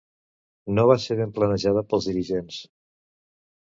[0.77, 2.59] No va ser ben planejada pels dirigents.